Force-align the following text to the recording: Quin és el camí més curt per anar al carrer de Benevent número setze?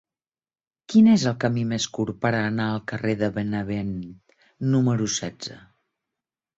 Quin 0.93 1.09
és 1.15 1.25
el 1.31 1.35
camí 1.43 1.65
més 1.75 1.85
curt 1.99 2.19
per 2.25 2.33
anar 2.39 2.67
al 2.71 2.83
carrer 2.95 3.15
de 3.23 3.31
Benevent 3.39 3.95
número 4.75 5.15
setze? 5.23 5.65